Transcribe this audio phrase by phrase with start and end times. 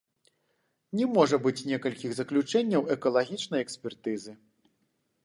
[1.01, 4.33] Не можа быць некалькіх заключэнняў экалагічнай экспертызы.